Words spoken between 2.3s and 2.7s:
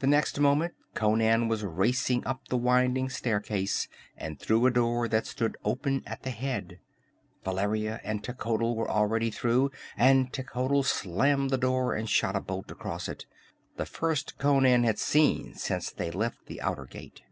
the